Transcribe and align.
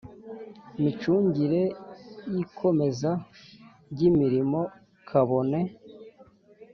Micungire 0.81 1.61
y 2.31 2.35
ikomeza 2.43 3.11
ry 3.91 4.01
imirimo 4.09 4.59
kabone 5.07 5.59